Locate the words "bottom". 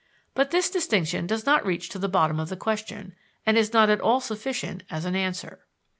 2.09-2.39